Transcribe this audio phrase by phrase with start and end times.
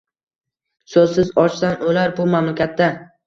[0.93, 2.89] So‘zsiz, ochdan o‘lar bu mamlakatda.